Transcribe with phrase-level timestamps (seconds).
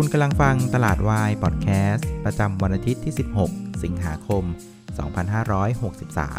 [0.00, 3.14] คุณกำลังฟังตลาดวายพอดแคสต์ประจำวันอาทิตย์ที่
[3.46, 4.44] 16 สิงหาคม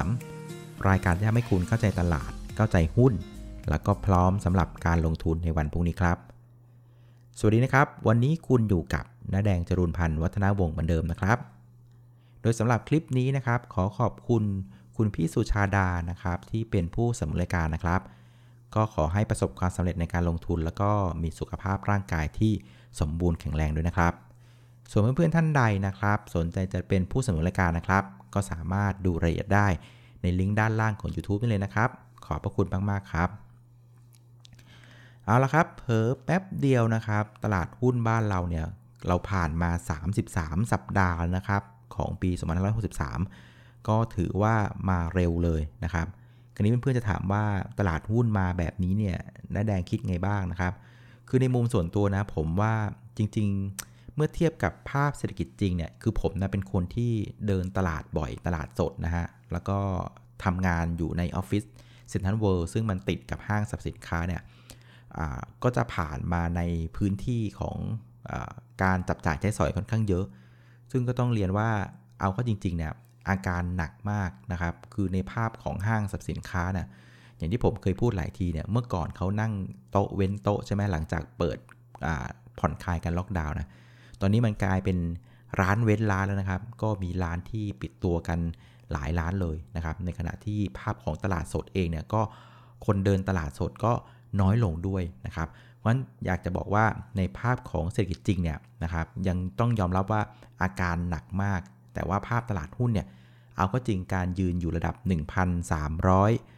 [0.05, 3.13] 2563 รายการที่ทำให้คุณเข้าใจตลาด เข้าใจหุ้น
[3.69, 6.17] แล้วก็พร้อมสำหรับการลงทุนในวันพรุ่งนี้ครับ
[7.39, 11.37] สวัสดีนะครับ วันนี้คุณอยู่กับน้าแดงจรูนพันธ์วัฒนาวงศ์เหมือนเดิมนะครับ
[12.41, 14.43] โดยสำหรับคลิปนี้นะครับ ขอขอบคุณ
[14.97, 18.01] คุณพี่สุชาดานะครับ ที่เป็นผู้สำเรายการนะครับ
[18.75, 20.91] ก็ขอให้ประสบความสำเร็จในการลงทุน แล้วก็
[21.23, 22.53] มีสุขภาพร่างกายที่
[22.99, 24.13] สมบูรณ์แข็งแรงด้วยนะครับ
[24.91, 29.67] ส่วนเพื่อนๆท่านใดนะครับ สนใจจะเป็นผู้สนับสนุนรายการนะครับ ก็สามารถดูรายละเอียดได้
[30.21, 31.89] ในลิงก์ด้านล่างของ YouTube นี่เลยนะครับ
[32.25, 33.29] ขอบพระคุณมากๆครับ
[35.25, 38.65] เอาละครับเพอแป๊บเดียวนะครับ ตลาดหุ้นบ้านเราเนี่ย
[39.07, 39.71] เราผ่านมา
[40.19, 41.61] 33 สัปดาห์นะครับ
[41.95, 42.29] ของปี
[43.09, 44.55] 2563 ก็ถือว่า
[44.89, 46.07] มาเร็วเลยนะครับ
[46.55, 47.43] คราวนี้เพื่อนๆจะถามว่า
[47.79, 49.17] ตลาดหุ้นมาแบบนี้เนี่ย
[49.53, 50.73] น้าแดงคิดไงบ้างนะครับ
[51.29, 52.73] คือในมุมส่วนตัวนะ ผมว่า
[53.17, 53.47] จริง
[53.81, 57.11] ๆ เมื่อเทียบกับภาพเศรษฐกิจจริงเนี่ย คือผมนะเป็นคนที่
[57.47, 59.79] เดินตลาดบ่อยตลาดสดนะฮะ แล้วก็
[60.43, 61.63] ทำงานอยู่ในออฟฟิศ
[62.09, 64.41] เซ็นทรัลเวิลด์ซึ่งมันติดกับห้างสรรพสินค้าเนี่ย
[65.63, 66.61] ก็จะผ่านมาใน
[66.95, 67.77] พื้นที่ของ
[68.29, 68.31] อ
[68.83, 70.25] การจับจ่ายใช้สอยค่อนข้างเยอะ
[70.91, 71.69] ซึ่งก็ต้องเรียนว่า
[72.19, 72.93] เอาเข้าจริงๆเนี่ย
[73.29, 76.87] อาการหนักมากนะครับ คือในภาพของห้างสรรพสินค้าเนี่ย
[77.37, 79.53] อย่างที่ผมเคยพูดหลายทีเนี่ยเมื่อก่อนเขานั่ง
[79.91, 81.57] โต๊ะเว้นโต๊ะใช่ไหมหลังจากเปิด
[82.59, 83.67] ผ่อนคลายกันล็อกดาวน์นะ
[84.21, 84.97] ตอนนี้มันกลายเป็น
[85.61, 88.39] ร้านเว้นร้านแล้วนะครับ ก็มีร้านที่ปิดตัวกัน
[88.91, 92.21] หลายร้านเลยนะครับ ในขณะที่ภาพของตลาดสดเองเนี่ยก็
[92.85, 93.93] คนเดินตลาดสดก็
[94.41, 96.85] น้อยลงด้วยนะครับเพราะฉะนั้นอยากจะบอกว่า
[97.17, 100.21] ในภาพของเศรษฐกิจจริงเนี่ยนะครับยังต้องยอมรับว่า
[100.61, 101.61] อาการหนักมาก
[101.93, 103.07] แต่ว่าภาพตลาดหุ้นเนี่ย
[103.57, 104.95] เอาก็จริงการยืนอยู่ระดับ
[105.77, 106.56] 1,300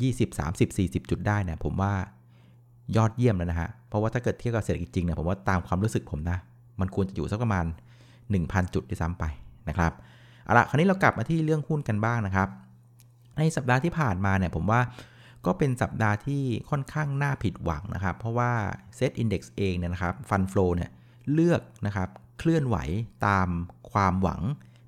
[0.00, 1.92] 20 30 40 จุดได้เนี่ยผมว่า
[2.96, 6.38] ยอดเยี่ยมแล้วนะฮะ เพราะว่าถ้าเกิดเทียบกับเศรษฐกิจจริงเนี่ยผมว่าตามความรู้สึกผมนะ
[6.80, 7.66] มันควรจะอยู่สักประมาณ
[8.18, 9.24] 1,000 จุดที่ซ้ำไป
[9.68, 9.92] นะครับ
[10.44, 12.48] เอาละคราวนี้เรากลับมาที่เรื่องหุ้นกันบ้างนะครับ
[13.36, 14.80] ในสัปดาห์ที่ผ่านมาเนี่ยผมว่า
[15.46, 18.50] ก็เป็นสัปดาห์ที่ค่อนข้างน่าผิดหวังนะครับ เพราะว่า
[18.98, 20.90] Set Index เองเนี่ยนะครับฟันฟลอเนี่ย
[21.32, 22.08] เลือกนะครับ
[22.38, 22.76] เคลื่อนไหว
[23.26, 23.48] ตาม
[23.92, 24.42] ความหวัง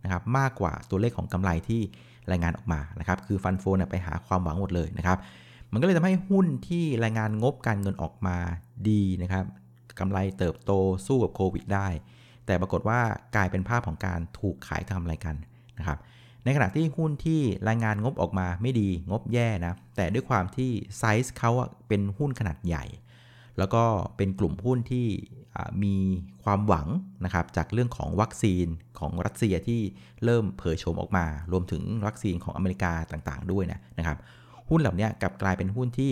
[0.04, 1.82] นะครับมากกว่าตัวเลขของกำไรที่
[2.32, 5.18] รายงานออกมานะครับคือฟันโฟนไปหาความหวังหมดเลยนะครับ
[5.72, 8.36] มันก็เลยทำให้หุ้นที่รายงานงบการเงินออกมา
[8.88, 9.44] ดีนะครับ
[9.98, 10.72] กำไรเติบโต
[11.06, 11.88] สู้กับโควิดได้
[12.46, 13.00] แต่ปรากฏว่า
[13.36, 15.34] กลายเป็นภาพของการถูกขายทำอะไรกัน
[15.78, 15.98] นะครับ
[16.44, 21.50] ในขณะที่หุ้นที่รายงานงบออกมาไม่ดีงบแย่นะแต่ด้วยความที่ไซส์เขา
[21.88, 22.84] เป็นหุ้นขนาดใหญ่
[23.58, 23.82] แล้วก็
[24.16, 25.06] เป็นกลุ่มหุ้นที่
[25.84, 25.96] มี
[26.44, 26.88] ความหวัง
[27.24, 28.66] นะครับจากเรื่องของวัคซีน
[28.98, 29.80] ของรัสเซียที่
[30.24, 34.18] เริ่มเผยโฉมออกมา รวมถึงวัคซีนของอเมริกาต่างๆ ด้วยนะนะครับ
[34.70, 36.10] หุ้นเหล่านี้กลับกลายเป็นหุ้นที่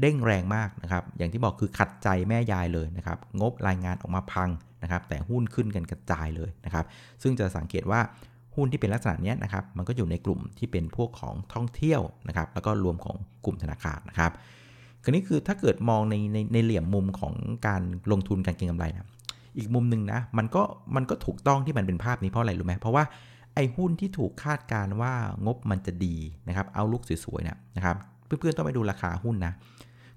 [0.00, 4.50] เด้งแรงมากนะครับ อย่างที่บอกคือขัดใจแม่ยายเลยนะครับ งบรายงานออกมาพัง
[4.82, 6.84] นะครับ แต่หุ้นขึ้นกันกระจายเลยนะครับ
[7.22, 8.00] ซึ่งจะสังเกตว่า
[8.56, 14.32] หุ้นที่เป็นลักษณะนี้นะครับ มันก็อยู่ในกลุ่มที่เป็นพวกของท่องเที่ยวนะครับ แล้วก็รวมของกลุ่มธนาคารนะครับ
[15.04, 17.34] คราวนี้คือถ้าเกิดมองในในในเหลี่ยมมุมของ
[17.66, 17.82] การ
[18.12, 19.08] ลงทุนการเก็งกำไรนะ
[19.58, 20.62] อีกมุมหนึ่งนะมันก็
[20.96, 23.04] มันก็ถูกต้องที่มันเป็นภาพนี้เพราะอะไรรู้ไหมเพราะว่า
[23.54, 25.14] ไอ้หุ้นที่ถูกคาดการว่า
[25.46, 26.16] งบมันจะดี
[26.48, 29.52] นะครับเอาลุกสวยๆเนี่ยนะครับเพื่อนๆต้องไปดูราคาหุ้นนะ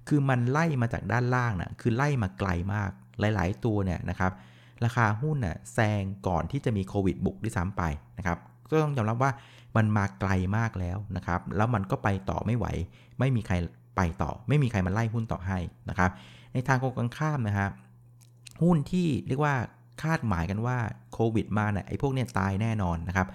[0.08, 4.32] คือมันไล่มาจากด้านล่างนะคือไล่มาไกลมากหลายๆ ตัวเนี่ยนะครับ
[4.84, 7.82] ราคาหุ้นน่ะแซงก่อนที่จะมีโควิดบุกด้วยซ้ำไป
[8.18, 8.38] นะครับ
[8.70, 9.30] ก็ต้องยอมรับว่า
[9.76, 12.66] มันมาไกลมากแล้วนะครับ แล้วมันก็ไปต่อไม่ไหว
[13.18, 13.54] ไม่มีใคร
[13.98, 15.58] ไปต่อ ไม่มีใครมาไล่หุ้นต่อให้
[15.90, 16.10] นะครับ
[16.52, 17.70] ในทางตรงข้ามนะครับ
[18.62, 19.54] หุ้นที่เรียกว่า
[20.02, 20.78] คาดหมายกันว่า
[21.12, 23.28] โควิดมาเนี่ยไอ้พวกเนี้ยตายแน่นอนนะครับ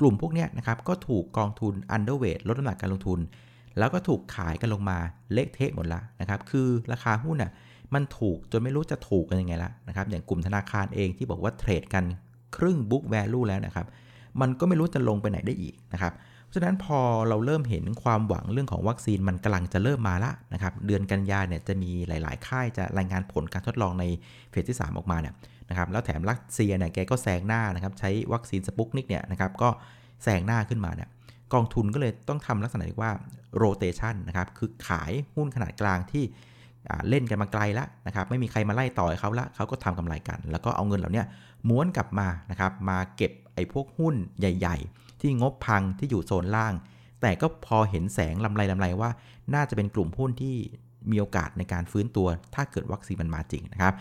[0.00, 3.20] กลุ่มพวกเนี้ยนะครับก็ถูกกองทุนอันเดอร์เวทลดน้ำหนักการลงทุน
[3.78, 4.98] แล้วก็ถูกขายกันลงมา
[5.32, 7.50] เละเทะหมดละนะครับ คือราคาหุ้นอะ
[7.94, 12.04] มันถูกจนไม่รู้จะถูกกันยังไงละนะครับ อย่างกลุ่มธนาคารเองที่บอกว่าเทรดกัน
[12.56, 13.86] ครึ่งบุ๊กแวลูแล้วนะครับ
[14.40, 24.04] มันก็ไม่รู้จะลงไปไหนได้อีกนะครับเฉะนั้นพอเราเริ่มเห็นความหวังเรื่องของวัคซีนมันกำลังจะเริ่มมาละนะครับ เดือนกันยาเนี่ยจะมีหลาย ๆ ค่ายจะรายงานผลการทดลองใน
[24.50, 25.34] เฟสที่ 3 ออกมาเนี่ย
[25.68, 29.68] นะครับ แล้วแถมรัสเซียเนี่ยแกก็แซงหน้านะครับ ใช้วัคซีนสปุกนิกเนี่ยนะครับก็
[30.22, 31.08] แซงหน้าขึ้นมาเนี่ย
[31.54, 33.12] กองทุนก็เลยต้องทำลักษณะที่ว่า
[33.56, 36.24] โรเตชันนะครับ คือขายหุ้นขนาดกลางที่
[37.08, 41.22] เล่นกันมาไกลแล้วนะครับไม่มีใครมาไล่ต่อยเขาละเขาก็ทำกำไรกัน แล้วก็เอาเงินเหล่านี้
[41.68, 46.74] ม้วนกลับมานะครับมาเก็บไอ้พวกหุ้นใหญ่ ๆ ที่งบพังที่อยู่โซนล่าง
[47.22, 49.10] แต่ก็พอเห็นแสงลำไรลำไรว่า
[49.54, 50.56] น่าจะเป็นกลุ่มหุ้นที่
[51.10, 53.94] มีโอกาสในการฟื้นตัว ถ้าเกิดวัคซีนมันมาจริงนะครับ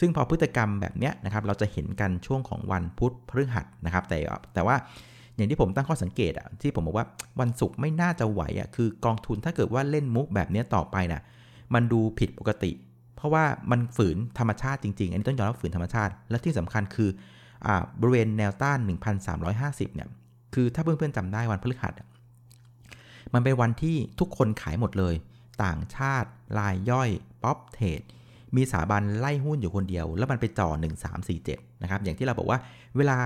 [0.00, 4.18] ซึ่งพอพฤติกรรมแบบนี้นะครับเราจะเห็นกันช่วงของวันพุธพฤหัสนะครับแต่
[4.54, 4.76] แต่ว่า
[5.36, 7.06] อย่างที่ผมตั้งข้อสังเกตอะที่ผมบอกว่า
[7.40, 11.22] วันศุกร์ไม่น่าจะไหวอะคือกองทุนถ้าเกิดว่าเล่นมุกแบบนี้ต่อไปนะ่ะ
[11.74, 12.72] มันดูผิดปกติ
[13.16, 17.10] เพราะว่ามันฝืนธรรมชาติจริงๆ อันนี้ต้องยอมรับฝืนธรรมชาติ และที่สำคัญคือ
[17.66, 17.68] อ
[18.00, 18.78] บริเวณแนวต้าน
[19.38, 20.08] 1,350 เนี่ย
[20.54, 21.92] คือถ้าเพื่อนๆจำได้วันพฤหัส
[23.34, 25.14] มันเป็นวันที่ทุกคนขายหมดเลย
[25.64, 26.28] ต่างชาติ
[26.58, 27.10] รายย่อย
[27.42, 28.00] ป๊อปเทรด
[28.56, 30.68] มีสถาบันไล่หุ้นอยู่คนเดียว แล้วมันไปจ่อ
[31.24, 32.58] 1347 นะครับ อย่างที่เราบอกว่า
[32.96, 33.18] เวลา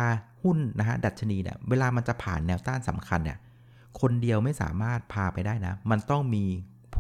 [0.42, 3.38] หุ้นนะฮะดัชนีเนี่ยเวลามันจะผ่านแนวต้านสำคัญเนี่ย
[4.00, 6.44] คนเดียวไม่สามารถพาไปได้นะ มันต้องมี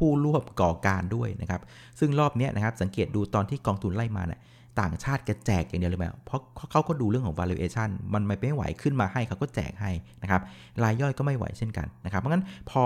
[0.00, 1.60] ผู้ร่วมก่อการด้วยนะครับ
[1.98, 4.40] ซึ่งรอบนี้นะครับสังเกตดูตอนที่กองทุนไล่มาเนี่ย
[4.80, 9.90] ต่างชาติกระแจกอย่างเดียวเลยไหมเพราะเขาก็ดูเรื่องของ valuation มันไม่ไหวขึ้นมาให้เขาก็แจกให้
[10.22, 10.40] นะครับ
[10.82, 12.84] รายย่อยก็ไม่ไหวเช่นกันนะครับเพราะงั้นพอ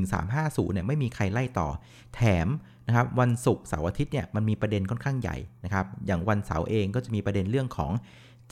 [0.00, 1.68] 1350เนี่ยไม่มีใครไล่ต่อ
[2.14, 2.48] แถม
[2.86, 7.92] นะครับวันศุกร์เสาร์อาทิตย์เนี่ยมันมีประเด็นค่อนข้างใหญ่นะครับอย่างวันเสาร์เองก็จะมีประเด็นเรื่องของ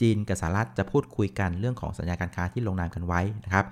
[0.01, 3.65] จีนกับสหรัฐจะพูดคุยกันเรื่องของสัญญาการค้าที่ลงนามกันไว้นะครับ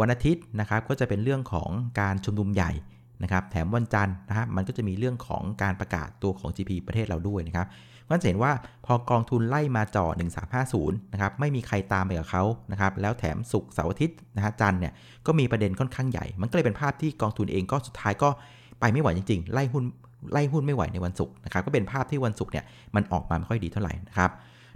[0.00, 1.70] วันอาทิตย์นะครับก็จะเป็นเรื่องของ
[2.00, 2.72] การชุมนุมใหญ่
[3.22, 7.66] นะครับแถมวันจันทร์นะครับมันก็จะมีเรื่องของการประกาศตัวของ GP ประเทศเราด้วยนะครับ
[8.10, 8.52] มันจะเห็นว่า
[8.86, 10.06] พอกองทุนไล่มาจ่อ
[10.60, 14.92] 1350 นะครับไม่มีใครตามไปกับเขานะครับแล้วแถมศุกเสาร์อาทิตย์นะฮะจันทร์เนี่ย
[15.26, 18.28] ก็มีประเด็นค่อนข้างใหญ่ มันก็เลยเป็นภาพที่กองทุนเองก็สุดท้ายก็
[18.80, 19.84] ไปไม่ไหวจริงๆ ไล่หุ้น
[20.32, 22.64] ไล่หุ้นไม่ไหวในวันศุกร์นะครับก็เป็นภาพที่วันศุกร์เนี่ย
[22.94, 24.30] มันออกมาไม่ค่อยดีเท่าไหร่นะครับ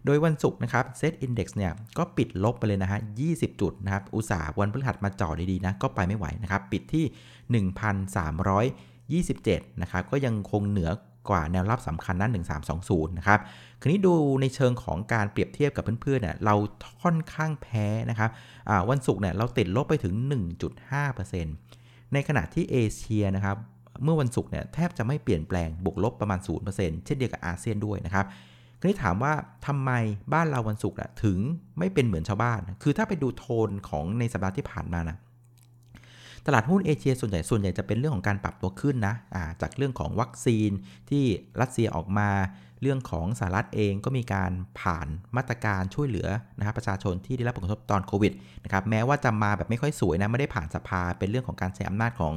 [0.06, 3.00] โดยวันศุกร์นะครับเซตอินดี x เนี่ยก็ปิดลบไปเลยนะฮะ
[3.30, 7.64] 20 จุดนะครับ อุตสาห์วันพฤหัสมาจ่อดีๆนะก็ไปไม่ไหวนะครับ ปิดที่
[9.34, 10.90] 1,327 นะครับ ก็ยังคงเหนือ
[11.30, 12.32] กว่าแนวรับสำคัญนั้น
[12.74, 13.40] 1320 นะครับ
[13.80, 16.54] คราวนี้ดูในเชิงของการเปรียบเทียบกับเพื่อนๆเนี่ยเรา
[17.02, 18.30] ค่อนข้างแพ้นะครับ
[18.90, 20.14] วันศุกร์เนี่ยเราติดลบไปถึง
[20.94, 23.56] 1.5%ในขณะที่เอเชียนะครับ
[24.04, 26.40] เมื่อวันศุกร์เนี่ยแทบจะไม่เปลี่ยนแปลงบวกลบประมาณ
[26.72, 28.26] 0%เช่นเดียวกับอาเซียนด้วยนะครับ
[28.80, 29.32] คราวนี้ถามว่า
[29.66, 29.90] ทำไม
[30.32, 31.38] บ้านเราวันศุกร์ถึง
[31.78, 35.16] ไม่เป็นเหมือนชาวบ้าน คือถ้าไปดูโทนของในสัปดาห์ที่ผ่านมานะ
[36.46, 40.70] ตลาดหุ้นเอเชียส่วนใหญ่ส่วนใหญ่จะเป็นเรื่องของการปรับตัวขึ้นนะะจากเรื่องของวัคซีน
[41.10, 41.24] ที่
[41.60, 42.30] รัสเซียออกมา
[42.82, 45.06] เรื่องของสหรัฐเองก็มีการผ่าน
[45.36, 46.28] มาตรการช่วยเหลือ
[46.58, 48.32] นะครับประชาชนที่ได้รับผลกระทบตอนโควิด
[48.64, 52.32] นะครับแม้ว่าจะมาแบบไม่ค่อยสวยนะไม่ได้ผ่านสภาเป็นเรื่องของการใช้อำนาจของ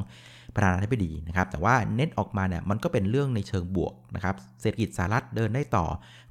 [0.55, 5.85] ประธานาธิบดีนะครับ แต่ว่าเน็ตออกมาเนี่ยมันก็เป็นเรื่องในเชิงบวกนะครับเศรษฐกิจสหรัฐเดินได้ต่อ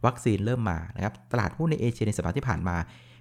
[0.06, 2.76] วัคซีนเริ่มมานะครับตลาดหุ้นในเอเชียในสัปดาห์ที่ผ่านมา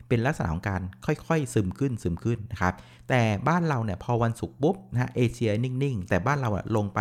[0.07, 2.73] เป็นลักษณะของการค่อยๆ ซึมขึ้นซึมขึ้นนะครับ
[3.09, 6.99] แต่บ้านเราเนี่ยพอวันศุกร์ปุ๊บนะฮะเอเชียนิ่งๆ แต่บ้านเราลงไป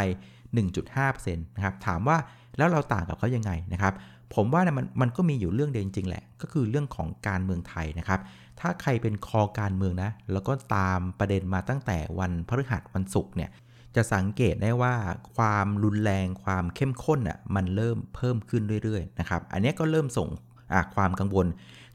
[0.59, 2.17] 1.5%นะครับถามว่า
[2.59, 3.95] แล้วเราต่างกับเขายังไงนะครับ
[4.35, 8.21] ผมว่าเนี่ยมันมันก็มีอยู่เรื่องเดียวจริงๆแหละ ก็คือเรื่องของการเมืองไทยนะครับ
[8.61, 13.51] ถ้าใครเป็นคอการเมืองนะ แล้วก็ตามประเด็นมาตั้งแต่วันพฤหัสวันศุกร์เนี่ย
[13.97, 14.95] จะสังเกตได้ว่า
[15.37, 20.29] ความรุนแรงความเข้มข้นอะมันเริ่มเพิ่มขึ้นเรื่อยๆนะครับอันนี้ก็เริ่มส่ง
[20.95, 21.47] ความกังวล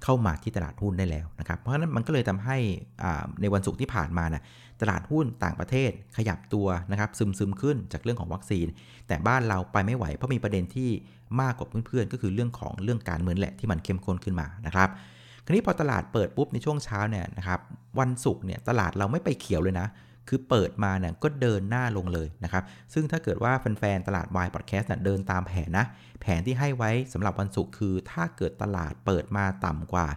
[0.03, 2.57] เข้ามาที่ตลาดหุ้นได้แล้วนะครับ เพราะฉะนั้นมันก็เลยทำให้
[3.41, 4.43] ในวันศุกร์ที่ผ่านมานะ
[4.81, 8.67] ตลาดหุ้นต่างประเทศขยับตัวนะครับซึมซึมขึ้นจากเรื่องของวัคซีน
[9.07, 10.89] แต่บ้านเราไปไม่ไหวเพราะมีประเด็นที่
[11.41, 14.89] มากกว่าเพื่อนๆ ก็คือเรื่องของเรื่องการเมืองแหละที่มันเข้มข้นขึ้นมานะครับ
[15.45, 17.59] คราวนี้พอตลาดเปิดปุ๊บในช่วงเช้าเนี่ยนะครับ
[17.99, 19.87] วันศุกร์เนี่ยตลาดเราไม่ไปเขียวเลยนะ
[20.29, 22.63] คือเปิดมาเนี่ยก็เดินหน้าลงเลยนะครับ
[22.93, 25.85] ซึ่งถ้าเกิดว่าแฟนๆตลาดวายพอดแคสต์เดินตามแผนนะ
[26.21, 30.07] แผนที่ให้ไว้สำหรับวันศุกร์คือ ถ้าเกิดตลาดเปิดมาต่ำกว่า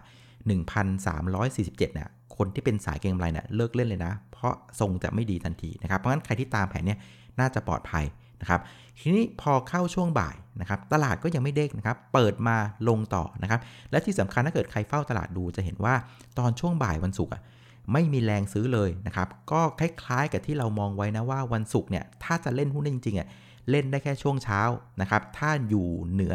[0.67, 6.99] 1,347เนี่ยคนที่เป็นสายเก็งกำไรเนี่ยเลิกเล่นเลยนะ เพราะทรงจะไม่ดีทันทีนะครับ เพราะงั้นใครที่ตามแผนเนี่ย
[7.39, 8.05] น่าจะปลอดภัย
[8.41, 8.61] นะครับ
[8.99, 12.57] ทีนี้พอเข้าช่วงบ่ายนะครับตลาดก็ยังไม่เด้งนะครับ เปิดมา
[12.89, 13.59] ลงต่อนะครับ
[13.91, 15.93] และที่สำคัญถ้าเกิดใครเฝ้าตลาดดูจะเห็นว่า
[16.39, 17.33] ตอนช่วงบ่ายวันศุกร์
[17.93, 23.29] ไม่มีแรงซื้อเลยนะครับ ก็คล้ายๆกับที่เรามองไว้นะว่าวันศุกร์เนี่ย ถ้าจะเล่นหุ้นจริงๆอะ
[23.71, 24.61] เล่นได้แค่ช่วงเช้า
[25.01, 26.33] นะครับ ถ้าอยู่เหนือ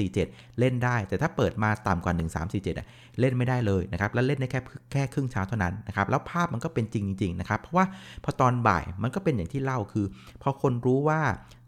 [0.00, 2.14] 1347 เล่นได้ แต่ถ้าเปิดมาต่ำกว่า
[2.46, 2.86] 1347อะ
[3.20, 4.60] เล่นไม่ได้เลยนะครับ แล้วเล่นได้แค่
[4.92, 7.86] แค่ครึ่งเช้าเท่านั้นนะครับ แล้วภาพมันก็เป็นจริงจริงนะครับ เพราะว่า
[8.24, 10.06] พอตอนบ่ายมันก็เป็นอย่างที่เล่าคือ
[10.42, 11.20] พอคนรู้ว่า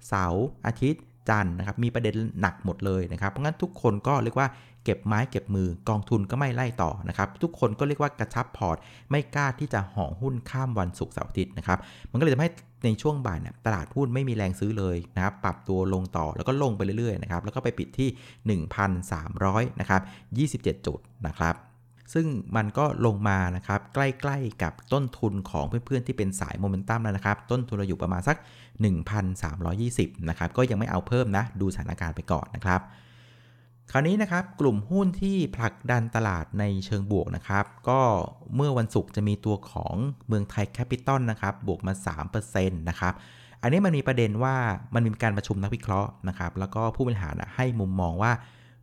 [0.09, 4.49] เสาร์อาทิตย์ จันนะครับมีประเด็นหนักหมดเลยนะครับเพราะงั้นทุกคนก็เรียกว่า
[4.85, 8.77] เก็บไม้เก็บมือกองทุนก็ไม่ไล่ต่อนะครับทุกคนก็เรียกว่ากระชับพอร์ต
[9.11, 11.79] ไม่กล้าที่จะห่อหุ้นข้ามวันศุกร์เสาร์อาทิตย์นะครับ
[12.11, 12.51] มันก็เลยทำให้
[12.85, 18.59] ในช่วงบ่ายเนี่ยตลาดหุ้นไม่มีแรงซื้อเลยนะครับปรับตัวลงต่อแล้วก็ลงไปเรื่อยๆนะครับแล้วก็ไปปิดที่
[19.01, 20.03] 1,300นะครับ
[20.63, 21.57] 27 จุดนะครับ
[22.15, 22.27] ซึ่ง
[22.57, 23.99] มันก็ลงมานะครับใก
[24.29, 28.37] ล้ๆกับต้นทุนของเพื่อนๆที่เป็นสายโมเมนตัมแล้วนะครับ ต้นทุนเราอยู่ประมาณสัก
[28.73, 32.81] 1,320นะครับก็ยังไม่เอาเพิ่มนะ ดูสถานการณ์ไปก่อนนะครับ
[33.91, 38.01] คราวนี้นะครับกลุ่มหุ้นที่ผลักดันตลาดในเชิงบวกนะครับ ก็
[38.57, 39.95] เมื่อวันศุกร์จะมีตัวของ
[40.29, 41.93] เมืองไทยแคปิตอลนะครับบวกมา
[42.37, 43.15] 3%นะครับ
[43.63, 44.57] อันนี้มันมีประเด็นว่า
[44.95, 48.33] มันมีการประชุมนักวิเคราะห์นะครับแล้วก็ผู้บริหารให้มุมมองว่า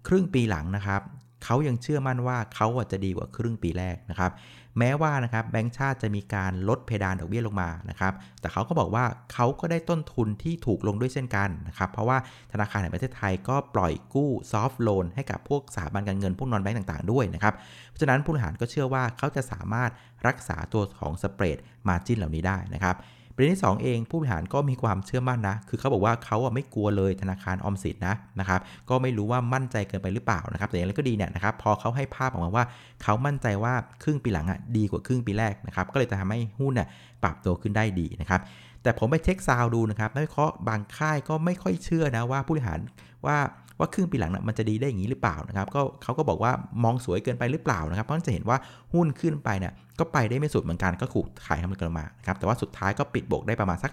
[0.07, 1.01] ครึ่งปีหลังนะครับ
[1.43, 4.31] เขายังเชื่อมั่นว่าเขาจะดีกว่าครึ่งปีแรกนะครับ
[4.77, 12.17] แม้ว่านะครับแบงก์ชาติจะมีการลดเพดานดอกเบี้ยลงมานะครับแต่เขาก็บอกว่าเขาก็ได้ต้นทุนที่ถูกลงด้วยเช่นกันนะครับเพราะว่า
[12.51, 17.53] ธนาคารแห่งประเทศไทยก็ปล่อยกู้ซอฟท์โลนให้กับพวกสถาบันการเงินพวกนอนแบงก์ต่างๆด้วยนะครับ
[17.87, 19.91] เพราะฉะนั้นผู้บริหารก็เชื่อว่าเขาจะสามารถ
[20.27, 21.57] รักษาตัวของสเปรด
[21.87, 22.95] มาจินเหล่านี้ได้นะครับ
[23.39, 32.65] ประเด็นที่ 2 เองผู้บริหารก็มีความเชื่อมั่นนะ คือเขาบอกว่าเขาไม่กลัวเลยธนาคารออมสินนะนะครับก็ไม่รู้ว่ามั่นใจเกินไปหรือเปล่านะครับแต่อย่างไรก็ดีเนี่ยนะครับพอเขาให้ภาพออกมาว่า
[33.03, 36.87] เขามั่นใจว่าครึ่งปีหลังอะดีกว่าครึ่งปีแรกนะครับก็เลยจะทำให้หุ้นเนี่ย
[37.23, 38.41] ปรับตัวขึ้นได้ดีนะครับ
[38.83, 42.79] แต่ผมไปเช็คซาวดูนะครับนักวิเคราะห์บางค่ายก็ไม่ค่อยเชื่อนะว่าผู้บริหาร
[43.25, 43.37] ว่า
[43.79, 46.51] ว่าครึ่งปีหลังนะมันจะดีได้อย่างนี้หรือเปล่านะครับก็เขาก็บอกว่า
[46.83, 48.57] มองสวยเกินไปหรือเปล่านะครับ เพราะจะเห็นว่า
[48.93, 53.91] หุ้นขึ้นไปเนี่ยก็ไปได้ไม่สุดเหมือนกันก็ถูกขายทำกันมานะครับแต่ว่าสุดท้ายก็ปิดบวกได้ประมาณสัก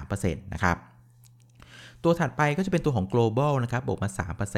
[0.00, 0.76] 3%นะครับ
[2.04, 4.08] ตัวถัดไปก็จะเป็นตัวของ global นะครับบวกมา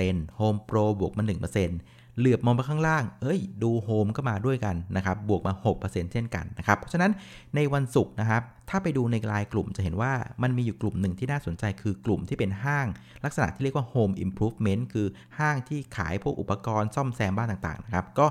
[0.00, 5.52] 3% home pro บวกมา 1% เหลือบมองไปข้างล่าง เอ้ย ดูโฮมก็มาด้วยกันนะครับ บวกมา
[5.82, 7.10] 6%เช่นกันนะครับ เพราะฉะนั้น
[7.56, 12.86] ในวันศุกร์นะครับ ถ้าไปดูในรายกลุ่มจะเห็นว่ามันมีอยู่กลุ่มหนึ่งที่น่าสนใจคือกลุ่มที่เป็นห้าง
[13.24, 15.06] ลักษณะที่เรียกว่า home improvement คือ
[15.38, 18.26] ห้างที่ขายพวกอุปกรณ์ซ่อมแซมบ้านต่างๆนะครับ ก็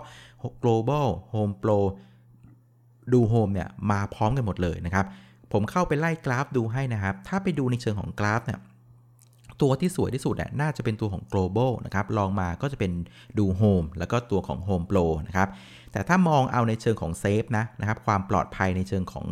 [0.63, 1.79] global home pro
[3.13, 5.05] DoHome เนี่ยมาพร้อมกันหมดเลยนะครับ
[5.51, 8.59] ผมเข้าไปไล่กราฟดูให้นะครับ ถ้าไปดูในเชิงของกราฟเนี่ย
[9.63, 12.91] ตัวที่สวยที่สุดน่าจะเป็นตัวของ global นะครับรองมาก็จะเป็น
[13.37, 15.49] ดู home แล้วก็ตัวของ home pro นะครับ
[15.91, 19.25] แต่ถ้ามองเอาในเชิงของ safe นะนะครับความปลอดภัยในเชิงของ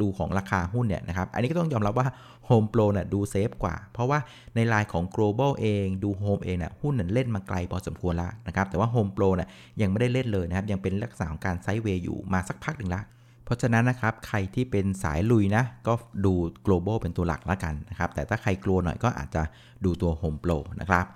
[0.00, 2.06] ดูของราคาหุ้นเนี่ยนะครับอันนี้ก็ต้องยอมรับว่า
[2.48, 4.18] Home Pro เนี่ยดูเซฟกว่า เพราะว่า
[4.54, 9.48] ในลายของ global เองดู Home เองเนี่ยหุ้นนี่ยเล่นมาไกลพอสมควรแล้วนะครับแต่ว่า Home Pro เนี่ย
[9.80, 13.02] ยังไม่ได้เล่นเลยนะครับยังเป็นลักษณะของการไซด์เวย์อยู่มาสักพักหนึ่งละ
[13.48, 16.32] เพราะฉะนั้นนะครับใครที่เป็นสายลุยนะ ก็ดู
[16.66, 19.42] global เป็นตัวหลักแล้วกันนะครับ แต่ถ้าใครกลัวหน่อยก็อาจจะ
[19.84, 21.06] ดูตัว home pro นะครับ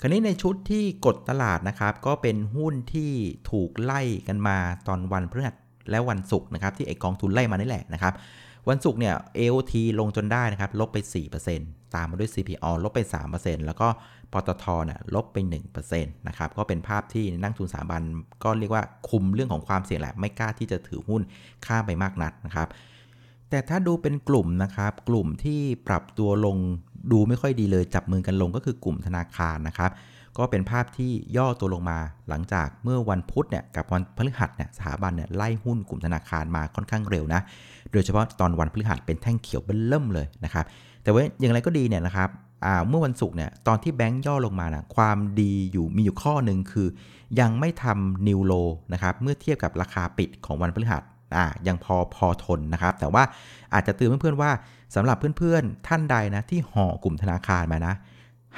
[0.00, 3.12] คราวนี้ในชุดที่กดตลาดนะครับก็เป็นหุ้นที่
[3.50, 4.56] ถูกไล่กันมา
[4.88, 5.56] ตอนวันพฤหัส
[5.90, 8.14] และวันศุกร์นะครับที่ไอกองทุนไล่มานี่แหละนะครับ
[8.68, 10.98] วันศุกร์เนี่ย AOT ลงจนได้นะครับลบไป
[11.44, 13.00] 4% ตามมาด้วย CPO ลบไป
[13.34, 13.88] 3%แล้วก็
[14.32, 15.36] ปตทเนี่ยลบไป
[15.78, 18.02] 1%นะครับ ก็เป็นภาพที่นักทุนสถาบัน
[18.44, 21.22] ก็เรียกว่าคุมเรื่องของความเสี่ยงแหละ ไม่กล้าที่จะถือหุ้น
[21.66, 22.68] ข้ามไปมากนักนะครับ
[23.50, 26.56] แต่ถ้าดูเป็นกลุ่มนะครับ กลุ่มที่ปรับตัวลง
[27.12, 29.90] ดูไม่ค่อยดีเลยจับมือกันลงก็คือกลุ่มธนาคารนะครับ
[30.38, 31.98] ก็เป็นภาพที่ย่อตัวลงมา
[32.28, 37.40] หลังจากเมื่อวันพุธเนี่ยกับวันพฤหัสเนี่ยสถาบันเนี่ยไล่หุ้นกลุ่มธนาคารมาค่อนข้างเร็วนะ
[37.92, 40.64] โดยเฉพาะตอนวันพฤหัสเป็นแท่งเขียวเบิ่มเลยนะครับ
[41.02, 42.28] แต่ว่าอย่างไรก็ดีเนี่ยนะครับ
[42.88, 46.88] เมื่อวันศุกร์เนี่ยตอนที่แบงค์ย่อลงมานะความดีอยู่มีอยู่ข้อหนึ่งคือ
[47.40, 48.52] ยังไม่ทำนิวโล
[48.92, 51.02] นะครับเมื่อเทียบกับราคาปิดของวันพฤหัส
[51.36, 53.22] อ่ายังพอพอทนนะครับ แต่ว่า
[53.74, 54.50] อาจจะเตือนเพื่อนๆว่า
[54.94, 57.94] สำหรับเพื่อนๆท่านใดนะที่ห่อกลุ่มธนาคารมานะ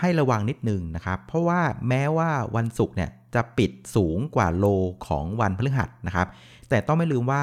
[0.01, 4.67] ให้ระวังนิดหนึ่งนะครับ เพราะว่าแม้ว่าวันศุกร์เนี่ยจะปิดสูงกว่าโล
[5.07, 6.29] ของวันพฤหัสนะครับ
[6.69, 7.43] แต่ต้องไม่ลืมว่า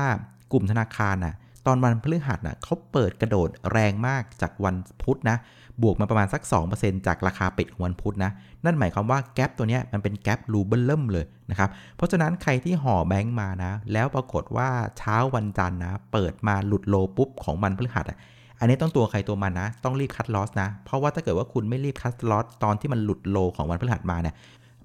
[0.51, 1.35] กลุ่มธนาคารนะ
[1.67, 5.37] ตอนวันพฤหัสน่ะเขาเปิดกระโดดแรงมากจากวันพุธนะ
[5.81, 6.41] บวกมาประมาณสัก
[6.75, 8.31] 2%จากราคาปิดของวันพุธนะ
[8.65, 18.19] นั่นหมายความว่าแกลบตัวนี้มันเป็นแกลบรูเบิลเริ่มเลยนะครับ เพราะฉะนั้นใครที่ห่อแบงก์มานะ แล้วปรากฏว่าเช้าวันจันทร์นะ เปิดมาหลุดโลปุ๊บของวันพฤหัสอะ
[18.61, 24.35] อันนี้ต้องตัวใครตัวมันนะ ต้องรีบคัดลอสนะ เพราะว่าถ้าเกิดว่าคุณไม่รีบคัดลอสตอนที่มันหลุดโลของวันพฤหัสมาเนี่ย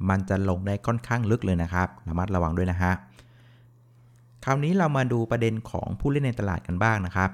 [0.08, 2.92] มันจะลงได้ค่อนข้างลึกเลยนะครับระมัดระวังด้วยนะฮะ
[4.44, 7.30] คราวนี้เรามาดูประเด็นของผู้เล่นในตลาดกันบ้างนะครับ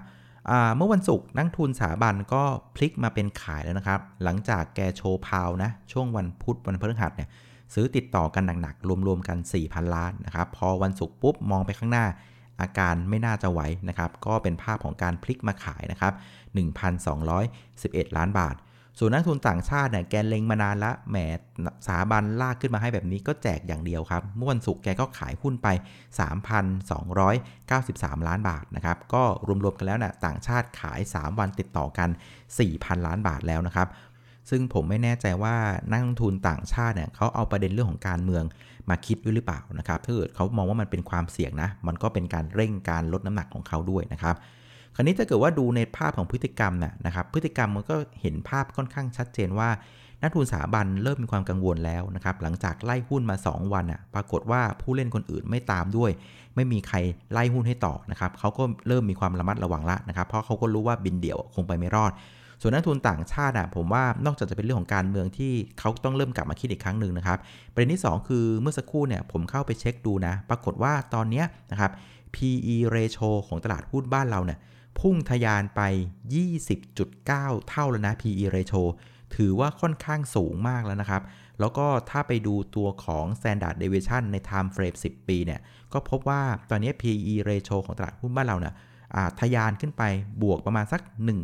[0.76, 2.42] เมื่อวันศุกร์นักทุนสถาบันก็
[2.74, 7.28] พลิกมาเป็นขายแล้วนะครับ หลังจากแกโชว์พาวนะ ช่วงวันพุธวันพฤหัสเนี่ย
[7.74, 12.06] ซื้อติดต่อกันหนักๆรวมๆกัน 4,000 ล้านนะครับ พอวันศุกร์ปุ๊บมองไปข้างหน้า
[12.60, 16.12] อาการไม่น่าจะไหวนะครับ ก็เป็นภาพของการพลิกมาขายนะครับ
[17.34, 18.56] 1,211 ล้านบาท
[18.98, 21.16] ส่วนนักทุนต่างชาติเนี่ยแกเล็งมานานละแหม
[21.86, 25.68] สาบันลากขึ้นมาให้แบบนี้ก็แจกอย่างเดียวครับ เมื่อวันศุกร์แกก็ขายหุ้นไป
[26.58, 29.22] 3,293 ล้านบาทนะครับ ก็
[29.64, 32.08] รวมๆกันแล้วนะ่ะต่างชาติขาย 3 วันติดต่อกัน
[32.58, 33.88] 4,000 ล้านบาทแล้วนะครับ
[34.50, 35.54] ซึ่งผมไม่แน่ใจว่า
[35.90, 38.44] นักลงทุนต่างชาติเนี่ยเขาเอาประเด็นเรื่องของการเมือง
[38.90, 44.36] มาคิดด้วยหรือเปล่านะครับถ้าเกิดเขามองว่ามันเป็นความเสี่ยงนะ มันก็เป็นการเร่งการลดน้ำหนักของเขาด้วยนะครับ
[44.94, 49.68] คราวนี้ถ้าเกิดว่าดูในภาพของพฤติกรรมนะนะครับ พฤติกรรมมันก็เห็นภาพค่อนข้างชัดเจนว่า
[50.22, 56.10] นักทุนสถาบันเริ่มมีความกังวลแล้วนะครับ หลังจากไล่หุ้นมา 2 วันอะ ปรากฏว่าผู้เล่นคนอื่นไม่ตามด้วย
[56.54, 56.96] ไม่มีใคร
[57.32, 62.12] ไล่หุ้นให้ต่อนะครับเขาก็เริ่มมีความระมัดระวังละนะครับ เพราะเขาก็รู้ว่าบินเดี่ยวคงไปไม่รอด
[62.62, 67.38] ส่วนนักทุนต่างชาติอะผมว่านอกจากจะเป็นเรื่องของการเมืองที่เขาต้องเริ่มกลับมาคิดอีกครั้งหนึ่งนะครับ
[67.72, 71.90] ประเด็นที่ 2 คือเมื่อสักครู่เนี่ยผมเข้าไปเช็คดูนะ ปรากฏว่าตอนนี้นะครับ
[72.34, 74.58] PE ratio ของตลาดหุ้นบ้านเราเนี่ย
[75.00, 75.80] พุ่งทะยานไป
[76.56, 78.82] 20.9 เท่าแล้วนะ PE ratio
[79.36, 81.22] ถือว่าค่อนข้างสูงมากแล้วนะครับ
[81.60, 85.60] แล้วก็ถ้าไปดูตัวของ standard deviation ใน time frame 10 ปีเนี่ย
[85.92, 88.74] ก็พบว่าตอนนี้ PE ratio ของตลาดหุ้นบ้านเราเนี่ย
[89.40, 90.02] ทะยานขึ้นไป
[90.42, 91.00] บวกประมาณสัก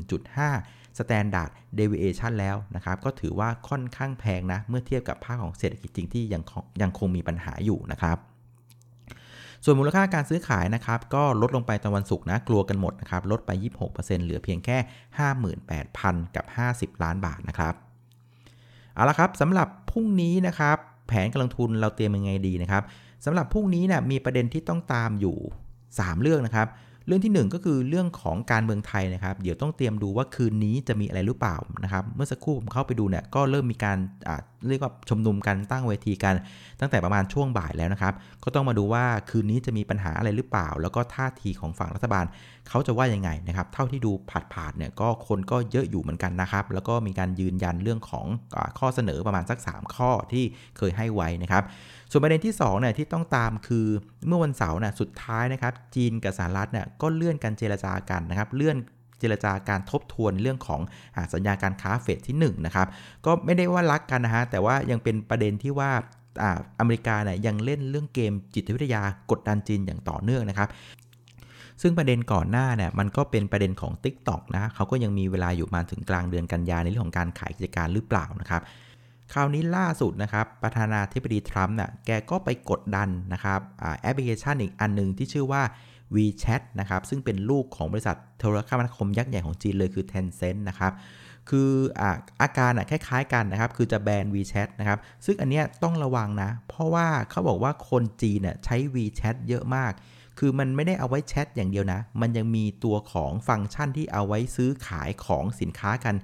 [0.09, 6.43] 1.5 standard deviation แล้วนะครับ ก็ถือว่าค่อนข้างแพงนะ เมื่อเทียบกับภาคของเศรษฐกิจจริงที่ยัง
[6.83, 8.19] ยังคงมีปัญหาอยู่นะครับ
[9.65, 13.51] ส่วนมูลค่าการซื้อขายนะครับก็ลดลงไปตะวันศุกร์นะกลัวกันหมดนะครับลดไป
[13.89, 14.77] 26%เหลือเพียงแค่
[15.57, 17.75] 58,000 กับ 50 ล้านบาทนะครับ
[18.95, 20.77] เอาละครับสำหรับพรุ่งนี้นะครับ
[21.09, 22.83] แผนการลงทุนเราเตรียมยังไงดีนะครับ
[23.25, 25.37] สำหรับพรุ่งนี้นะมีประเด็นที่ต้องตามอยู่
[25.81, 26.69] 3 เรื่องนะครับ
[27.09, 33.99] เรื่องที่ 1 ก็คือเรื่องของการเมืองไทยนะครับ เดี๋ยวต้องเตรียมดูว่าคืนนี้จะมีอะไรหรือเปล่านะครับ เมื่อสักครู่ผมเข้าไปดูเนี่ยก็เริ่มมีการ
[34.69, 36.35] เรียกว่าชมนุมกันตั้งเวทีกัน
[36.81, 42.25] ตั้งแต่ประมาณช่วงบ่ายแล้วนะครับ ก็ต้องมาดูว่าคืนนี้จะมีปัญหาอะไรหรือเปล่า แล้วก็ท่าทีของฝั่งรัฐบาล
[42.69, 50.45] เขาจะว่ายังไงนะครับ เท่าที่ดูผาดผาดเนี่ยก็คนก็เยอะอยู่เหมือนกันนะครับ แล้วก็มีการยืนยันเรื่องของอข้อเสนอประมาณสัก 3 ข้อที่
[50.77, 51.63] เคยให้ไว้นะครับ
[52.11, 53.87] ส่วนประเด็นที่2เนี่ยที่ต้องตามคือ
[54.27, 58.77] เมื่อวันเสาร์น่ะสุดท้ายนะครับ จีนกับสหรัฐเนี่ยก็เลื่อนการเจรจากันนะครับ เลื่อน
[59.21, 60.81] เจรจาการทบทวนเรื่องของ
[61.33, 62.87] สัญญาการค้าเฟสที่1นะครับ
[63.27, 65.91] ก็ไม่ได้ว่ารักกันนะฮะ แต่ว่ายังเป็นประเด็นที่ว่า
[66.81, 70.69] อเมริกาเนี่ยยังเล่นเรื่องเกมจิตวิทยากดดันจีนอย่างต่อเนื่องนะครับ
[71.83, 78.63] ซึ่งประเด็นก่อนหน้าเนี่ยมันก็เป็นประเด็นของ Tik t o อกนะเขาก็ยังมีเวลาอยู่มาถึงกลางเดือนกันยาในเรื่องของการขายกิจการหรือเปล่านะครับ
[79.33, 83.61] คราวนี้ล่าสุดนะครับ ประธานาธิบดีทรัมป์น่ะแกก็ไปกดดันนะครับ
[84.01, 85.63] แอปพลิเคชันอีกอันหนึ่งที่ชื่อว่า
[86.17, 90.93] WeChat นะครับ ซึ่งเป็นลูกของบริษัทโทรคมนาคมยักษ์ใหญ่ของจีนเลยคือ Tencent นะครับ
[91.51, 91.71] คือ
[92.01, 92.11] อา
[92.43, 99.93] อาการคล้ายๆกันนะครับ คือจะแบน WeChat นะครับ ซึ่งอันนี้ต้องระวังนะ เพราะว่าเขาบอกว่าคนจีนใช้ WeChat เยอะมาก
[100.39, 106.15] คือมันไม่ได้เอาไว้แชทอย่างเดียวนะ มันยังมีตัวของฟังก์ชันที่เอาไว้ซื้อขายของสินค้ากัน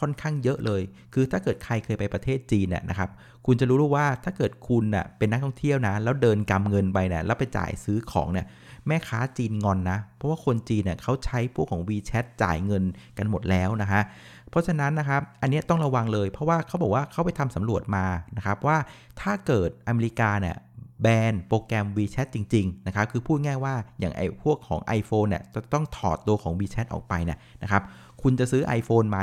[0.00, 0.82] ค่อนข้างเยอะเลย
[1.14, 3.10] คือถ้าเกิดใครเคยไปประเทศจีนน่ยนะครับ
[3.46, 8.46] คุณจะรู้รู้ว่าถ้าเกิดคุณน่ะเป็นนักท่องเที่ยวนะ แล้วเดินกำเงินไปนี่ยแล้วไปจ่ายซื้อของเนี่ย
[8.86, 12.84] แม่ค้าจีนงอนนะ เพราะว่าคนจีนเนี่ยเขาใช้พวกของ WeChat จ่ายเงิน
[13.18, 14.02] กันหมดแล้วนะฮะ
[14.50, 18.06] เพราะฉะนั้นนะครับ อันนี้ต้องระวังเลย เพราะว่าเขาบอกว่าเขาไปทำสำรวจมา
[18.36, 18.76] นะครับว่า
[19.20, 20.56] ถ้าเกิดอเมริกาเนี่ย
[21.02, 27.82] แบนโปรแกรม WeChat จริงๆนะครับคือพูดง่ายว่าอย่างไอ้พวกของ iPhone เนี่ยจะต้องถอดตัวของ WeChat ออกไปนี่ยนะครับ
[28.22, 29.18] คุณจะซื้อ iPhone ไหม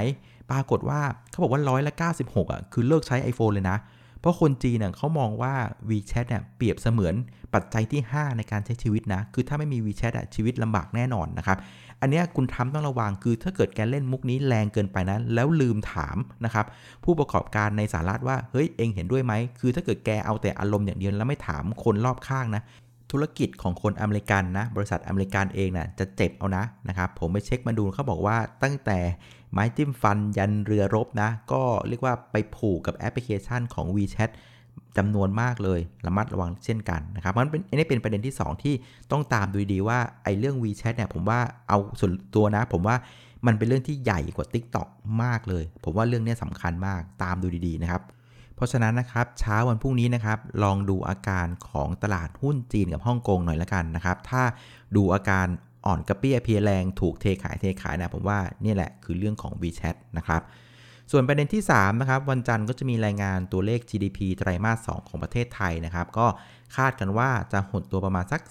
[0.52, 3.78] ปรากฏว่าเขาบอกว่าร้อยละ96อะคือเลิกใช้ iPhone เลยนะ
[4.20, 5.54] เพราะคนจีนเนี่ยเขามองว่า
[5.90, 7.16] WeChat เนี่ยเปรียบเสมือน
[7.54, 11.58] ปัจจัยที่ 5 ในการใช้ชีวิตนะ คือถ้าไม่มี WeChat อะชีวิตลำบากแน่นอนนะครับ
[12.02, 16.66] อันนี้คุณทำต้องระวังคือถ้าเกิดแกเล่นมุกนี้แรงเกินไปนะแล้วลืมถามนะครับ
[17.04, 22.62] ผู้ประกอบการในสหรัฐว่าเฮ้ยเองเห็นด้วยไหมคือถ้าเกิดแกเอาแต่อารมณ์อย่างเดียวแล้วไม่ถามคนรอบข้างนะ
[23.12, 29.00] ธุรกิจของคนอเมริกันนะบริษัทอเมริกันเองนะ่ะจะเจ็บเอานะนะครับผมไปเช็คมาดูเขาบอกว่าตั้งแต่
[29.52, 34.32] ไม้จิ้มฟันยันเรือรบนะ ก็เรียกว่าไปผูกกับแอปพลิเคชันของ WeChat
[34.98, 38.76] จำนวนมากเลยระมัดระวังเช่นกันนะครับมันเป็นอันนี้เป็นประเด็นที่ 2 ที่
[39.12, 42.96] ต้องตามดูดีว่าไอ้เรื่อง WeChat เนี่ยผมว่าเอาส่วนตัวนะ ผมว่า
[43.48, 44.88] มันเป็นเรื่องที่ใหญ่กว่า TikTok
[45.24, 48.02] มากเลย ผมว่าเรื่องนี้สำคัญมากตามดูดีๆนะครับ
[48.56, 54.44] เพราะฉะนั้นนะครับเช้าวันพรุ่งนี้นะครับลองดูอาการของตลาดหุ้นจีนกับฮ่องกงหน่อยละกันนะครับ ถ้า
[54.96, 55.48] ดูอาการ
[55.86, 60.42] อ่อนกระเปี้ยเพียแรงถูกเทขายเทขายนะผมว่านี่แหละคือเรื่องของ WeChat นะครับ
[61.12, 66.28] ส่วนประเด็นที่3นะครับวันจันทร์ก็จะมีรายงานตัวเลข GDP ไตรมาส 2 ของประเทศไทยนะครับ ก็
[66.76, 68.42] คาดกันว่าจะหดตัวประมาณสัก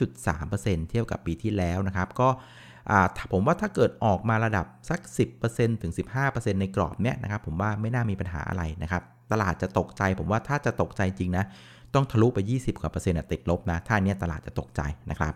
[0.00, 2.28] 13.3%เทียบกับปีที่แล้วนะครับ ก็
[3.32, 5.00] ผมว่าถ้าเกิดออกมาระดับสัก
[5.40, 5.92] 10%ถึง
[6.26, 11.44] 15%ในกรอบเนี้ยนะครับ ผมว่าไม่น่ามีปัญหาอะไรนะครับ ตลาดจะตกใจ ผมว่าถ้าจะตกใจจริงนะ
[11.94, 15.34] ต้องทะลุไป 20กว่าเปอร์เซ็นต์ติดลบนะ ถ้าเนี้ยตลาดจะตกใจนะครับ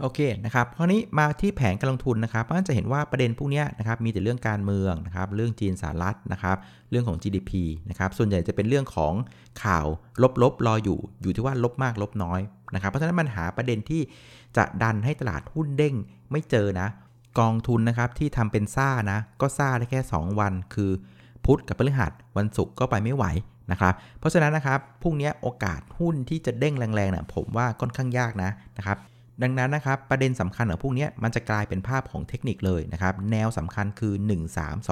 [0.00, 6.56] โอเคนะครับคราวนี้มาที่แผนการลงทุนนะครับก็จะเห็นว่าประเด็นพวกนี้นะครับมีแต่เรื่องการเมืองนะครับเรื่องจีนสหรัฐนะครับ
[6.90, 7.50] เรื่องของ GDP
[7.90, 9.12] นะครับส่วนใหญ่จะเป็นเรื่องของ
[9.62, 9.86] ข่าว
[10.42, 12.40] ลบๆรออยู่ อยู่ที่ว่าลบมากลบน้อย
[12.74, 14.02] นะครับเพราะฉะนั้นมันหาประเด็นที่
[14.56, 15.94] จะดันให้ตลาดหุ้นเด้ง
[16.30, 16.88] ไม่เจอนะ
[17.40, 20.90] กองทุนนะครับที่ทำเป็นซ่านะก็ซ่าได้แค่ 2 วัน คือ
[21.44, 23.24] พุธกับพฤหัสวันศุกร์ก็ไปไม่ไหว
[23.70, 28.98] นะครับเพราะฉะนั้นนะครับพรุ่งนี้โอกาสหุ้นที่จะเด้งแรงๆนะผมว่าค่อนข้างยากนะนะครับ
[29.42, 34.14] ดังนั้นนะครับประเด็นสำคัญของพวกนี้มันจะกลายเป็นภาพของเทคนิคเลยนะครับแนวสำคัญคือ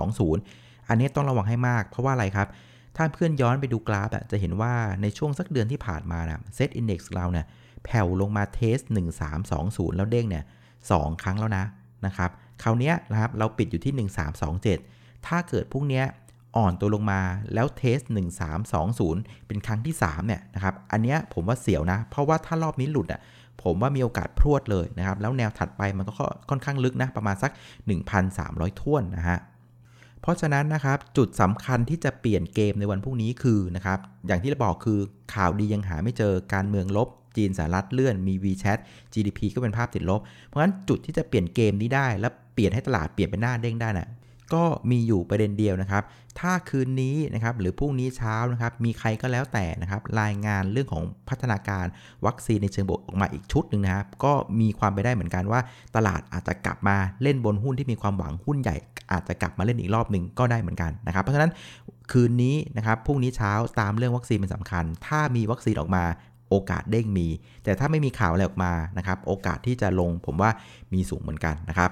[0.05, 2.49] 1320 อันนี้ต้องระวังให้มาก เพราะว่าอะไรครับ
[2.97, 7.47] ถ้าเพื่อนย้อนไปดูกราฟจะเห็นว่าในช่วงสักเดือนที่ผ่านมานะเซตอินดี x เราเนี่ย
[7.85, 8.79] แผ่วลงมาเทส
[9.39, 10.45] 1320 แล้วเด้งเนี่ย
[10.91, 11.65] สครั้งแล้วนะ
[12.07, 12.31] นะครับ
[12.63, 14.09] คราวนี้นะครับเราปิดอยู่ที่
[14.61, 16.03] 1327 ถ้าเกิดพวกนี้
[16.57, 17.21] อ่อนตัวลงมา
[17.55, 17.99] แล้วเทส
[18.75, 23.21] 1320 เป็นครั้งที่3เนี่ยนะครับอันนี้ผมว่าเสียวนะ เพราะว่าถ้ารอบนี้หลุดอะ
[23.63, 26.13] ผมว่ามีโอกาสพรวดเลยนะครับ แล้วแนวถัดไปมันก็
[26.51, 27.51] ค่อนข้างลึกนะ ประมาณสัก
[28.17, 29.39] 1,300 ท่วนนะฮะ
[30.21, 34.99] เพราะฉะนั้นนะครับจุดสำคัญที่จะเปลี่ยนเกมในวันพรุ่งนี้คือนะครับอย่างที่เราบอกคือ
[35.35, 38.79] ข่าวดียังหาไม่เจอการเมืองลบ จีนสหรัฐเลื่อนมี WeChat
[39.13, 44.09] GDP ก็เป็นภาพติดลบ เพราะฉะนั้นจุดที่จะเปลี่ยนเกมนี้ได้ และเปลี่ยนให้ตลาดเปลี่ยนเป็นหน้าเด้งได้นะ
[44.55, 46.03] ก็มีอยู่ประเด็นเดียวนะครับ
[46.41, 51.87] ถ้าคืนนี้นะครับหรือพรุ่งนี้เช้านะครับมีใครก็แล้วแต่นะครับรายงานเรื่องของพัฒนาการ
[52.27, 55.61] วัคซีนในเชิงบวกออกมาอีกชุดหนึ่งนะครับก็มีความไปได้เหมือนกันว่า
[55.97, 58.77] ตลาดอาจจะกลับมาเล่นบนหุ้นที่มีความหวังหุ้นใหญ่
[59.13, 61.51] อาจจะกลับมาเล่นอีกรอบหนึ่งก็ได้เหมือนกันนะครับเพราะฉะนั้น
[62.13, 66.05] คืนนี้นะครับพรุ่งนี้เช้าตามเรื่องวัคซีนเป็นสำคัญ ถ้ามีวัคซีนออกมา
[66.51, 67.29] โอกาสเด้งมี
[67.65, 70.51] แต่ถ้าไม่มีข่าวอะไรออกมานะครับ โอกาสที่จะลงผมว่า
[70.95, 71.91] มีสูงเหมือนกันนะครับ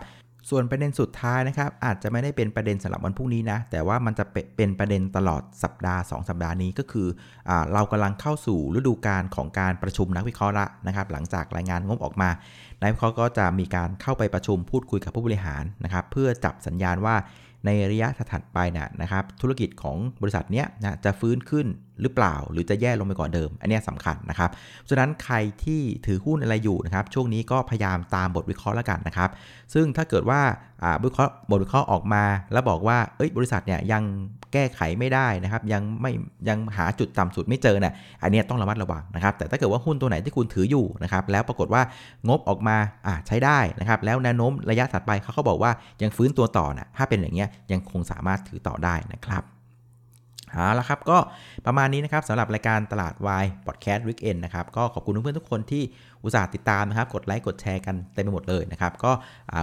[0.51, 4.25] ส่วนประเด็นสุดท้ายนะครับ อาจจะไม่ได้เป็นประเด็นสำหรับวันพรุ่งนี้นะ แต่ว่ามันจะ
[4.57, 7.09] เป็นประเด็นตลอดสัปดาห์ 2 สัปดาห์นี้ก็คือ
[7.49, 12.31] อเรากำลังเข้าสู่ฤดูการของการประชุมนักวิเคราะห์ละนะครับ หลังจากรายงานงบออกมา
[12.81, 17.17] นักวิเคราะห์ก็จะมีการเข้าไปประชุมพูดคุยกับผู้บริหารนะครับ เพื่อจับสัญญาณว่า
[17.67, 21.67] ในระยะถัดไปนะนะครับธุรกิจของบริษัทเนี้ยนะจะฟื้นขึ้น
[22.03, 24.51] หรือเปล่า หรือจะแย่ลงไปกว่าเดิม อันนี้สำคัญนะครับ
[24.89, 29.31] ฉะนั้นใครที่ถือหุ้นอะไรอยู่นะครับช่วงนี้ก็พยายามตามบทวิเคราะห์แล้วกันนะครับ
[29.75, 30.41] ซึ่งถ้าเกิดว่า
[31.03, 34.03] บทวิเคราะห์บทวิเคราะห์ออกมา แล้วบอกว่าเอ้ยบริษัทเนี่ยยัง
[34.53, 36.13] แก้ไขไม่ได้นะครับ ยังไม่
[36.49, 41.83] ยังหาจุดต่ำสุดไม่เจอเนี่ยอันนี้ต้องระมัดระวังนะครับ แต่ถ้าเกิดว่าหุ้นตัวไหนที่คุณถืออยู่นะครับ แล้วปรากฏว่า
[42.29, 45.71] งบออกมาอ่าใช้ได้นะครับ แล้วแนวโน้มระยะถัดไปเขาเขาบอกว่า
[46.03, 49.43] ยังฟื้นตัวต่อนะถ้าเป็นอย่างเงี้ยยังคงสามารถถือต่อได้นะครับ
[50.53, 51.19] เอาละครับก็
[51.67, 55.83] ประมาณนี้นะครับสำหรับรายการตลาดวาย podcast weekend นะครับก็ขอบคุณเพื่อนๆทุกคนที่
[56.23, 59.11] อุตส่าห์ติดตามนะครับ กดไลค์กดแชร์กันเต็มไปหมดเลยนะครับ ก็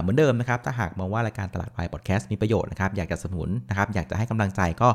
[0.00, 4.88] เหมือนเดิมนะครับ ถ้าหากมองว่ารายการตลาดวายพอดแคสต์มีประโยชน์นะครับ อยากจะสนับสนุนนะครับ อยากจะให้กำลังใจก็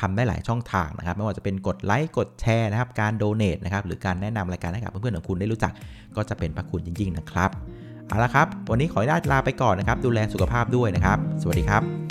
[0.00, 5.72] ทำได้หลายช่องทางนะครับ ไม่ว่าจะเป็นกดไลค์กดแชร์นะครับ การ donate นะครับ หรือการแนะนำรายการให้กับเพื่อนๆของคุณได้รู้จัก
[6.16, 7.50] ก็จะเป็นพระคุณจริงๆนะครับ
[8.08, 12.05] เอาละครับ วันนี้ขออนุญาตลาไปก่อนนะครับ ดูแลสุขภาพด้วยนะครับ สวัสดีครับ